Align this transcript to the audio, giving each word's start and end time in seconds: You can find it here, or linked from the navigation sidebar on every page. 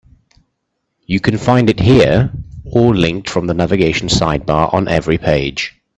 You 1.05 1.19
can 1.19 1.37
find 1.37 1.69
it 1.69 1.79
here, 1.79 2.31
or 2.65 2.95
linked 2.95 3.29
from 3.29 3.45
the 3.45 3.53
navigation 3.53 4.07
sidebar 4.09 4.73
on 4.73 4.87
every 4.87 5.19
page. 5.19 5.79